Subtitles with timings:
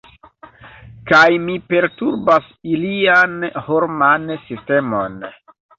[1.11, 5.27] Kaj mi perturbas ilian hormonan sistemon.